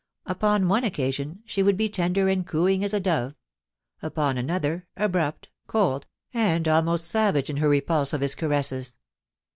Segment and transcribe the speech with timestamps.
[0.25, 3.35] Upon one occasion she would be tender and cooing as a dove;
[4.01, 8.97] upon another, abrupt, cold, and almost savage in her repulse of his caresses.